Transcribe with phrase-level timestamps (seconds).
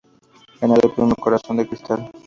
[0.59, 2.09] Ganador Premio Corazón de Cristal.